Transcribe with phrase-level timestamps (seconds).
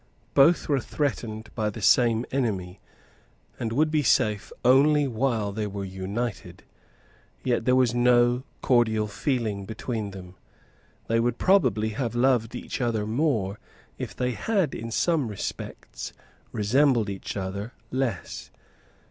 [0.33, 2.79] Both were threatened by the same enemy,
[3.59, 6.63] and would be safe only while they were united.
[7.43, 10.33] Yet there was no cordial feeling between them.
[11.05, 13.59] They would probably have loved each other more,
[13.99, 16.13] if they had, in some respects,
[16.51, 18.49] resembled each other less.